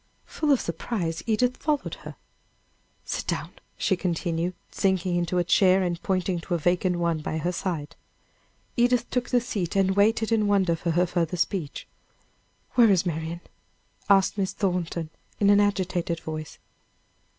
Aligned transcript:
Full 0.25 0.51
of 0.51 0.59
surprise, 0.59 1.21
Edith 1.27 1.57
followed 1.57 1.93
her. 2.01 2.15
"Sit 3.05 3.27
down," 3.27 3.51
she 3.77 3.95
continued, 3.95 4.55
sinking 4.71 5.15
into 5.15 5.37
a 5.37 5.43
chair, 5.43 5.83
and 5.83 6.01
pointing 6.01 6.39
to 6.39 6.55
a 6.55 6.57
vacant 6.57 6.95
one 6.95 7.19
by 7.19 7.37
her 7.37 7.51
side. 7.51 7.95
Edith 8.75 9.07
took 9.11 9.29
the 9.29 9.39
seat, 9.39 9.75
and 9.75 9.95
waited 9.95 10.31
in 10.31 10.47
wonder 10.47 10.75
for 10.75 10.89
her 10.89 11.05
further 11.05 11.37
speech. 11.37 11.87
"Where 12.71 12.89
is 12.89 13.05
Marian?" 13.05 13.41
asked 14.09 14.39
Miss 14.39 14.53
Thornton, 14.53 15.11
in 15.39 15.51
an 15.51 15.59
agitated 15.59 16.19
voice. 16.21 16.57